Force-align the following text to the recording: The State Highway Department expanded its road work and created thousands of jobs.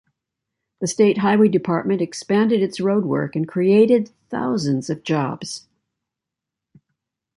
The 0.79 0.87
State 0.87 1.19
Highway 1.19 1.49
Department 1.49 2.01
expanded 2.01 2.59
its 2.63 2.79
road 2.79 3.05
work 3.05 3.35
and 3.35 3.47
created 3.47 4.09
thousands 4.31 4.89
of 4.89 5.03
jobs. 5.03 5.67